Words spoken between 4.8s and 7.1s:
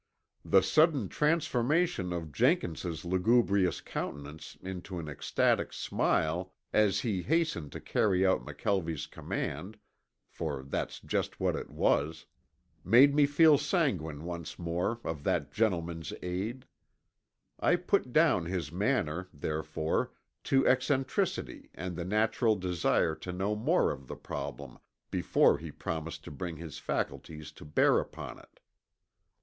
an ecstatic smile as